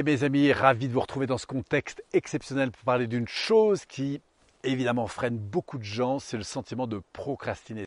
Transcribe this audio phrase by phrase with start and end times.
[0.00, 3.84] Hey mes amis, ravi de vous retrouver dans ce contexte exceptionnel pour parler d'une chose
[3.84, 4.22] qui
[4.64, 7.84] évidemment freine beaucoup de gens, c'est le sentiment de procrastiner.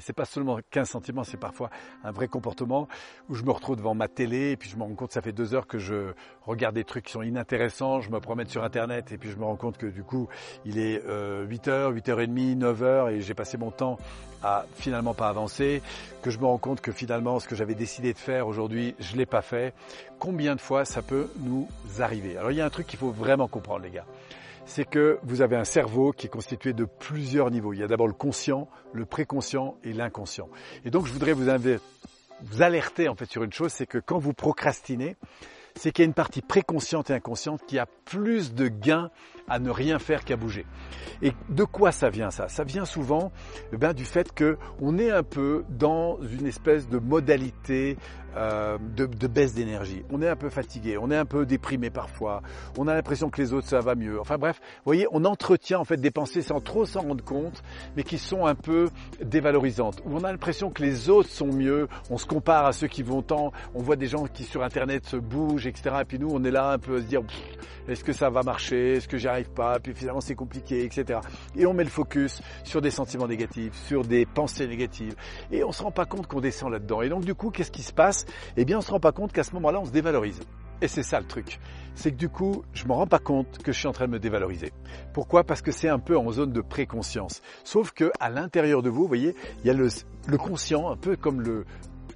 [0.00, 1.70] C'est pas seulement qu'un sentiment, c'est parfois
[2.04, 2.88] un vrai comportement
[3.28, 5.22] où je me retrouve devant ma télé et puis je me rends compte que ça
[5.22, 8.64] fait deux heures que je regarde des trucs qui sont inintéressants, je me promène sur
[8.64, 10.28] internet et puis je me rends compte que du coup
[10.64, 13.98] il est 8 h 8h30, 9h et j'ai passé mon temps
[14.42, 15.82] à finalement pas avancer,
[16.22, 19.16] que je me rends compte que finalement ce que j'avais décidé de faire aujourd'hui, je
[19.16, 19.74] l'ai pas fait.
[20.18, 22.36] Combien de fois ça peut nous arriver?
[22.36, 24.06] Alors il y a un truc qu'il faut vraiment comprendre les gars
[24.64, 27.72] c'est que vous avez un cerveau qui est constitué de plusieurs niveaux.
[27.72, 30.48] Il y a d'abord le conscient, le préconscient et l'inconscient.
[30.84, 31.48] Et donc je voudrais vous,
[32.60, 35.16] alerter en fait sur une chose, c'est que quand vous procrastinez,
[35.74, 39.10] c'est qu'il y a une partie préconsciente et inconsciente qui a plus de gains
[39.50, 40.64] à ne rien faire qu'à bouger.
[41.20, 42.48] Et de quoi ça vient ça?
[42.48, 43.32] Ça vient souvent
[43.72, 47.98] eh bien, du fait qu'on est un peu dans une espèce de modalité
[48.36, 50.04] euh, de, de, baisse d'énergie.
[50.08, 52.42] On est un peu fatigué, on est un peu déprimé parfois,
[52.78, 54.20] on a l'impression que les autres ça va mieux.
[54.20, 57.64] Enfin bref, vous voyez, on entretient en fait des pensées sans trop s'en rendre compte,
[57.96, 58.88] mais qui sont un peu
[59.20, 60.00] dévalorisantes.
[60.06, 63.22] On a l'impression que les autres sont mieux, on se compare à ceux qui vont
[63.22, 65.96] tant, on voit des gens qui sur internet se bougent, etc.
[66.02, 67.22] Et puis nous, on est là un peu à se dire,
[67.88, 71.20] est-ce que ça va marcher, est-ce que j'y pas, puis finalement c'est compliqué, etc.
[71.56, 75.14] Et on met le focus sur des sentiments négatifs, sur des pensées négatives,
[75.50, 77.02] et on se rend pas compte qu'on descend là-dedans.
[77.02, 78.26] Et donc du coup, qu'est-ce qui se passe?
[78.56, 80.40] Eh bien on se rend pas compte qu'à ce moment-là, on se dévalorise.
[80.82, 81.60] Et c'est ça le truc.
[81.94, 84.12] C'est que du coup, je me rends pas compte que je suis en train de
[84.12, 84.72] me dévaloriser.
[85.12, 85.44] Pourquoi?
[85.44, 87.42] Parce que c'est un peu en zone de préconscience.
[87.64, 91.16] Sauf que à l'intérieur de vous, vous voyez, il y a le conscient, un peu
[91.16, 91.66] comme le,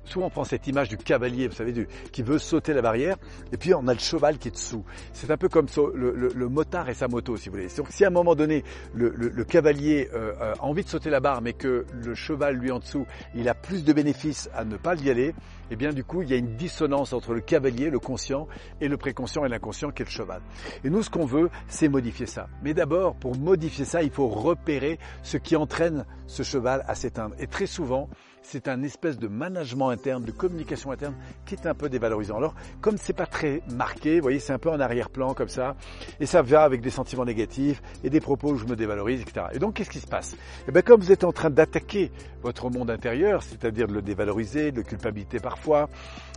[0.04, 3.16] souvent on prend cette image du cavalier, vous savez, du, qui veut sauter la barrière,
[3.52, 4.84] et puis on a le cheval qui est dessous.
[5.12, 7.68] C'est un peu comme le, motard et sa moto, si vous voulez.
[7.68, 11.52] Si à un moment donné, le, cavalier euh, a envie de sauter la barre, mais
[11.52, 15.10] que le cheval, lui en dessous, il a plus de bénéfices à ne pas y
[15.10, 15.34] aller,
[15.70, 18.46] eh bien du coup, il y a une dissonance entre le cavalier, le conscient,
[18.80, 20.42] et le préconscient et l'inconscient qui est le cheval.
[20.84, 22.48] Et nous, ce qu'on veut, c'est modifier ça.
[22.62, 27.34] Mais d'abord, pour modifier ça, il faut repérer ce qui entraîne ce cheval à s'éteindre.
[27.38, 28.08] Et très souvent,
[28.44, 31.14] c'est un espèce de management interne, de communication interne
[31.46, 32.36] qui est un peu dévalorisant.
[32.36, 35.76] Alors, comme c'est pas très marqué, vous voyez, c'est un peu en arrière-plan comme ça,
[36.20, 39.46] et ça va avec des sentiments négatifs et des propos où je me dévalorise, etc.
[39.52, 40.36] Et donc, qu'est-ce qui se passe?
[40.68, 42.12] Eh bien, comme vous êtes en train d'attaquer
[42.42, 45.88] votre monde intérieur, c'est-à-dire de le dévaloriser, de le culpabiliser parfois,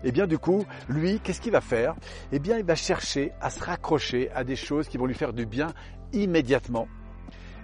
[0.03, 1.95] eh bien, du coup, lui, qu'est-ce qu'il va faire?
[2.31, 5.33] Eh bien, il va chercher à se raccrocher à des choses qui vont lui faire
[5.33, 5.73] du bien
[6.13, 6.87] immédiatement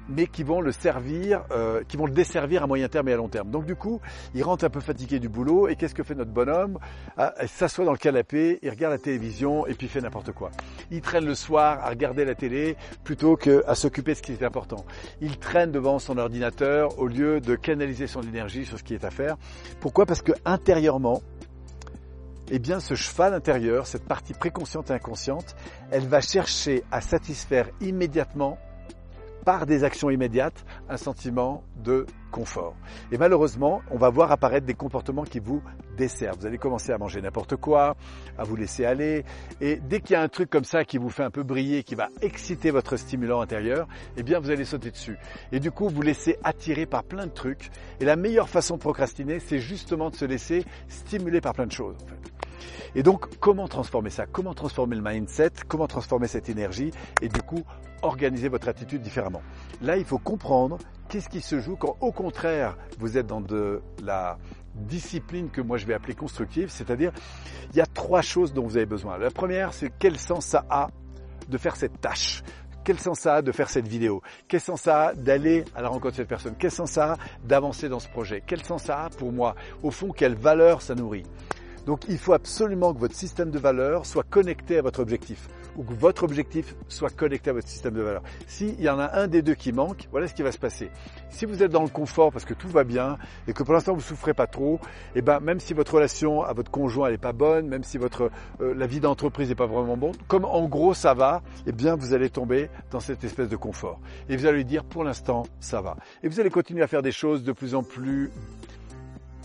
[0.09, 3.18] mais qui vont le servir, euh, qui vont le desservir à moyen terme et à
[3.18, 3.50] long terme.
[3.50, 4.02] Donc du coup,
[4.34, 6.80] il rentre un peu fatigué du boulot et qu'est-ce que fait notre bonhomme?
[7.18, 10.52] Ah, Il s'assoit dans le canapé, il regarde la télévision et puis fait n'importe quoi.
[10.92, 14.44] Il traîne le soir à regarder la télé plutôt qu'à s'occuper de ce qui est
[14.44, 14.86] important.
[15.22, 19.06] Il traîne devant son ordinateur au lieu de canaliser son énergie sur ce qui est
[19.06, 19.38] à faire.
[19.80, 20.06] Pourquoi?
[20.06, 21.22] Parce que intérieurement,
[22.52, 25.56] eh bien, ce cheval intérieur, cette partie préconsciente et inconsciente,
[25.92, 28.58] elle va chercher à satisfaire immédiatement
[29.44, 32.76] par des actions immédiates un sentiment de confort.
[33.12, 35.62] Et malheureusement, on va voir apparaître des comportements qui vous
[35.98, 36.40] desservent.
[36.40, 37.96] Vous allez commencer à manger n'importe quoi,
[38.38, 39.24] à vous laisser aller,
[39.62, 41.84] et dès qu'il y a un truc comme ça qui vous fait un peu briller,
[41.84, 43.88] qui va exciter votre stimulant intérieur,
[44.18, 45.18] eh bien vous allez sauter dessus.
[45.52, 47.70] Et du coup, vous laissez attirer par plein de trucs.
[48.00, 51.72] Et la meilleure façon de procrastiner, c'est justement de se laisser stimuler par plein de
[51.72, 51.98] choses.
[52.96, 54.25] Et donc, comment transformer ça?
[54.25, 55.52] Comment transformer le mindset?
[55.68, 56.91] Comment transformer cette énergie?
[57.22, 57.64] Et du coup,
[58.02, 59.41] organiser votre attitude différemment.
[59.81, 60.78] Là, il faut comprendre
[61.09, 64.38] qu'est-ce qui se joue quand, au contraire, vous êtes dans de la
[64.75, 67.12] discipline que moi je vais appeler constructive, c'est-à-dire
[67.72, 69.18] il y a trois choses dont vous avez besoin.
[69.18, 70.88] La première, c'est quel sens ça a
[71.47, 72.44] de faire cette tâche?
[72.84, 74.22] Quel sens ça a de faire cette vidéo?
[74.47, 76.56] Quel sens ça a d'aller à la rencontre de cette personne?
[76.59, 78.44] Quel sens ça a d'avancer dans ce projet?
[78.46, 79.56] Quel sens ça a pour moi?
[79.84, 81.24] Au fond, quelle valeur ça nourrit?
[81.86, 85.84] Donc il faut absolument que votre système de valeurs soit connecté à votre objectif ou
[85.84, 88.24] que votre objectif soit connecté à votre système de valeurs.
[88.48, 90.92] S'il y en a un des deux qui manque, voilà ce qui va se passer.
[91.30, 93.18] Si vous êtes dans le confort parce que tout va bien
[93.48, 94.76] et que pour l'instant vous souffrez pas trop,
[95.16, 97.98] et eh ben même si votre relation à votre conjoint n'est pas bonne, même si
[97.98, 98.30] votre
[98.62, 101.96] euh, la vie d'entreprise n'est pas vraiment bonne, comme en gros ça va, eh bien
[101.96, 104.00] vous allez tomber dans cette espèce de confort.
[104.30, 105.98] Et vous allez lui dire pour l'instant ça va.
[106.22, 108.31] Et vous allez continuer à faire des choses de plus en plus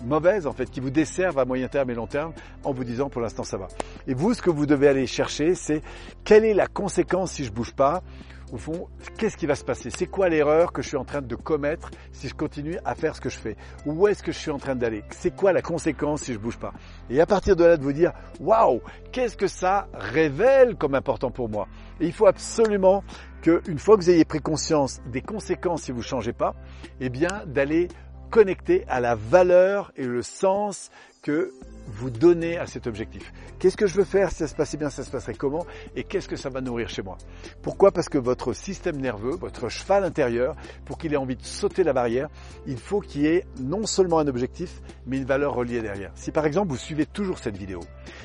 [0.04, 2.32] mauvaises en fait, qui vous desservent à moyen terme et long terme
[2.64, 3.68] en vous disant pour l'instant ça va.
[4.06, 5.82] Et vous, ce que vous devez aller chercher, c'est
[6.24, 8.02] quelle est la conséquence si je bouge pas?
[8.50, 9.90] Au fond, qu'est-ce qui va se passer?
[9.90, 13.14] C'est quoi l'erreur que je suis en train de commettre si je continue à faire
[13.14, 13.56] ce que je fais?
[13.84, 15.04] Où est-ce que je suis en train d'aller?
[15.10, 16.72] C'est quoi la conséquence si je bouge pas?
[17.10, 18.80] Et à partir de là, de vous dire, waouh,
[19.12, 21.68] qu'est-ce que ça révèle comme important pour moi?
[22.00, 23.04] Et il faut absolument
[23.42, 26.54] qu'une fois que vous ayez pris conscience des conséquences si vous ne changez pas,
[27.00, 27.88] eh bien d'aller
[28.30, 30.90] connecter à la valeur et le sens
[31.22, 31.52] que
[31.86, 33.32] vous donnez à cet objectif.
[33.58, 35.66] Qu'est-ce que je veux faire Si ça se passait bien, ça se passerait comment
[35.96, 37.16] Et qu'est-ce que ça va nourrir chez moi?
[37.62, 37.92] Pourquoi?
[37.92, 40.54] Parce que votre système nerveux, votre cheval intérieur,
[40.84, 42.28] pour qu'il ait envie de sauter la barrière,
[42.66, 46.12] il faut qu'il y ait non seulement un objectif, mais une valeur reliée derrière.
[46.14, 47.80] Si par exemple vous suivez toujours cette vidéo,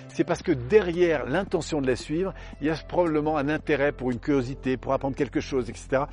[0.10, 4.12] c'est parce que derrière l'intention de la suivre, il y a probablement un intérêt pour
[4.12, 6.04] une curiosité, pour apprendre quelque chose, etc.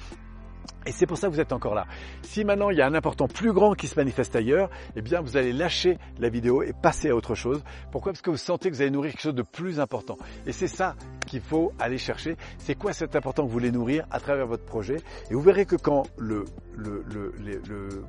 [0.86, 1.86] Et c'est pour ça que vous êtes encore là.
[2.22, 5.20] Si maintenant il y a un important plus grand qui se manifeste ailleurs, eh bien
[5.20, 7.62] vous allez lâcher la vidéo et passer à autre chose.
[7.92, 8.12] Pourquoi?
[8.12, 10.16] Parce que vous sentez que vous allez nourrir quelque chose de plus important.
[10.46, 10.96] Et c'est ça
[11.26, 12.36] qu'il faut aller chercher.
[12.58, 14.96] C'est quoi cet important que vous voulez nourrir à travers votre projet?
[15.30, 16.06] Et vous verrez que quand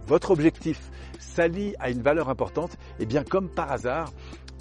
[0.08, 0.80] votre objectif
[1.20, 4.14] s'allie à une valeur importante, eh bien comme par hasard,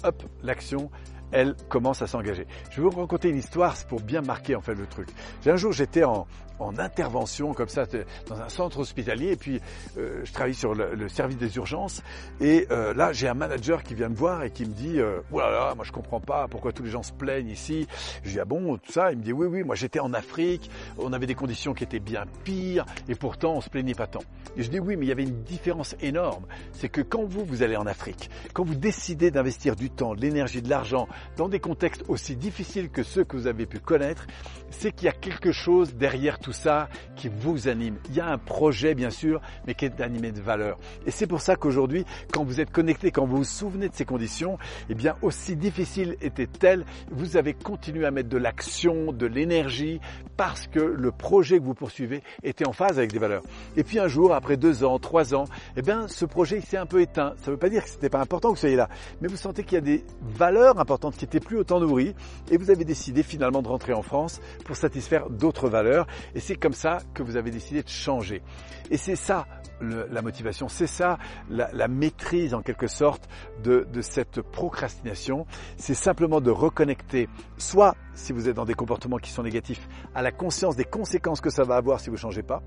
[0.03, 0.91] hop, l'action
[1.31, 2.47] elle commence à s'engager.
[2.69, 5.07] Je vais vous raconter une histoire pour bien marquer en fait le truc.
[5.45, 6.27] Un jour, j'étais en,
[6.61, 7.85] en intervention comme ça
[8.27, 9.59] dans un centre hospitalier et puis
[9.97, 12.01] euh, je travaille sur le, service des urgences
[12.39, 15.21] et euh, là j'ai un manager qui vient me voir et qui me dit euh,
[15.31, 17.87] moi je comprends pas pourquoi tous les gens se plaignent ici
[18.23, 19.11] je dis ah bon tout ça?
[19.11, 21.99] Il me dit oui oui moi j'étais en Afrique on avait des conditions qui étaient
[21.99, 24.23] bien pires et pourtant on se plaignait pas tant
[24.55, 27.43] et je dis oui mais il y avait une différence énorme c'est que quand vous
[27.43, 31.07] vous allez en Afrique quand vous décidez d'investir du temps de l'énergie de l'argent
[31.37, 34.27] dans des contextes aussi difficiles que ceux que vous avez pu connaître
[34.71, 37.97] c'est qu'il y a quelque chose derrière tout ça qui vous anime.
[38.09, 40.79] Il y a un projet bien sûr, mais qui est animé de valeur.
[41.05, 44.05] Et c'est pour ça qu'aujourd'hui, quand vous êtes connecté, quand vous vous souvenez de ces
[44.05, 44.57] conditions,
[44.89, 49.99] eh bien aussi difficile était-elle, vous avez continué à mettre de l'action, de l'énergie,
[50.37, 53.43] parce que le projet que vous poursuivez était en phase avec des valeurs.
[53.75, 55.45] Et puis un jour, après deux ans, trois ans,
[55.75, 57.33] eh bien ce projet s'est un peu éteint.
[57.37, 58.89] Ça ne veut pas dire que ce n'était pas important que vous soyez là,
[59.21, 62.15] mais vous sentez qu'il y a des valeurs importantes qui n'étaient plus autant nourries,
[62.49, 66.07] et vous avez décidé finalement de rentrer en France pour satisfaire d'autres valeurs.
[66.35, 68.41] Et c'est comme ça que vous avez décidé de changer.
[68.89, 69.45] Et c'est ça
[69.81, 71.17] la motivation, c'est ça
[71.49, 73.27] la, maîtrise en quelque sorte
[73.63, 75.45] de, de cette procrastination.
[75.77, 80.21] C'est simplement de reconnecter, soit si vous êtes dans des comportements qui sont négatifs, à
[80.21, 82.61] la conscience des conséquences que ça va avoir si vous ne changez pas,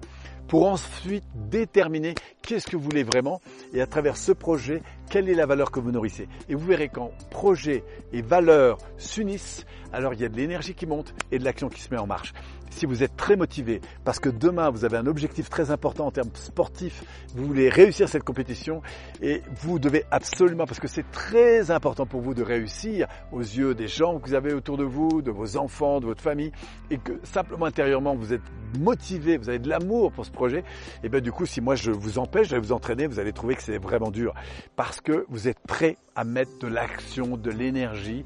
[0.49, 3.41] pour ensuite déterminer qu'est-ce que vous voulez vraiment
[3.73, 6.29] et à travers ce projet, quelle est la valeur que vous nourrissez.
[6.49, 10.87] Et vous verrez quand projet et valeur s'unissent, alors il y a de l'énergie qui
[10.87, 12.33] monte et de l'action qui se met en marche.
[12.75, 16.11] Si vous êtes très motivé parce que demain vous avez un objectif très important en
[16.11, 17.05] termes sportifs,
[17.37, 18.83] vous voulez réussir cette compétition
[19.23, 23.77] et vous devez absolument, parce que c'est très important pour vous de réussir aux yeux
[23.77, 26.51] des gens que vous avez autour de vous, de vos enfants, de votre famille,
[26.91, 28.43] et que simplement intérieurement vous êtes
[28.81, 30.65] motivé, vous avez de l'amour pour ce projet,
[31.05, 33.55] et bien du coup si moi je vous empêche de vous entraîner, vous allez trouver
[33.55, 34.35] que c'est vraiment dur
[34.75, 38.25] parce que vous êtes prêt à mettre de l'action, de l'énergie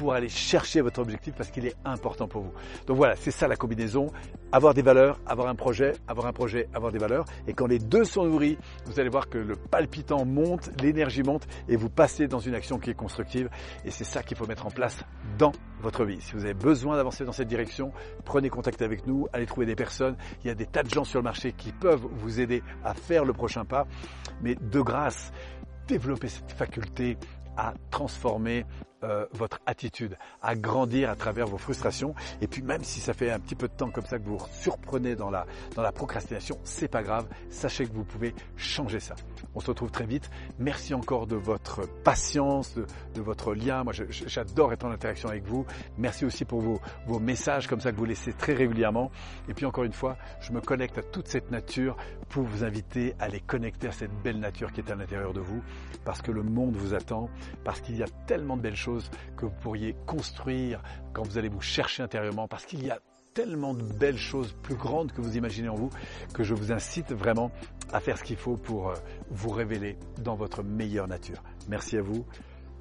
[0.00, 2.52] pour aller chercher votre objectif parce qu'il est important pour vous.
[2.86, 4.10] Donc voilà, c'est ça la combinaison.
[4.50, 7.26] Avoir des valeurs, avoir un projet, avoir un projet, avoir des valeurs.
[7.46, 8.56] Et quand les deux sont nourris,
[8.86, 12.78] vous allez voir que le palpitant monte, l'énergie monte et vous passez dans une action
[12.78, 13.50] qui est constructive.
[13.84, 14.96] Et c'est ça qu'il faut mettre en place
[15.36, 15.52] dans
[15.82, 16.20] votre vie.
[16.20, 17.92] Si vous avez besoin d'avancer dans cette direction,
[18.24, 20.16] prenez contact avec nous, allez trouver des personnes.
[20.42, 22.94] Il y a des tas de gens sur le marché qui peuvent vous aider à
[22.94, 23.86] faire le prochain pas.
[24.40, 25.30] Mais de grâce,
[25.90, 27.16] développez cette faculté
[27.60, 28.64] à transformer
[29.02, 32.14] euh, votre attitude, à grandir à travers vos frustrations.
[32.42, 34.36] Et puis même si ça fait un petit peu de temps comme ça que vous
[34.36, 37.26] vous surprenez dans la, dans la procrastination, c'est pas grave.
[37.48, 39.14] Sachez que vous pouvez changer ça.
[39.54, 40.30] On se retrouve très vite.
[40.58, 43.84] Merci encore de votre patience, de, de votre lien.
[43.84, 43.94] Moi,
[44.26, 45.64] j'adore être en interaction avec vous.
[45.96, 49.10] Merci aussi pour vos, vos messages comme ça que vous laissez très régulièrement.
[49.48, 51.96] Et puis encore une fois, je me connecte à toute cette nature
[52.28, 55.40] pour vous inviter à les connecter à cette belle nature qui est à l'intérieur de
[55.40, 55.62] vous,
[56.04, 57.28] parce que le monde vous attend,
[57.64, 61.48] parce qu'il y a tellement de belles choses que vous pourriez construire quand vous allez
[61.48, 62.98] vous chercher intérieurement, parce qu'il y a
[63.34, 65.90] tellement de belles choses plus grandes que vous imaginez en vous,
[66.34, 67.50] que je vous incite vraiment
[67.92, 68.94] à faire ce qu'il faut pour euh,
[69.30, 71.42] vous révéler dans votre meilleure nature.
[71.68, 72.26] Merci à vous,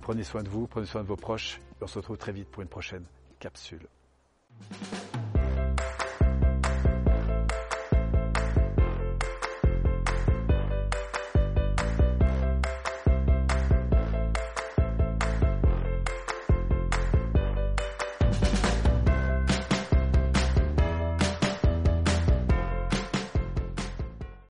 [0.02, 2.50] prenez soin de vous, prenez soin de vos proches, et on se retrouve très vite
[2.50, 3.06] pour une prochaine
[3.40, 3.88] capsule.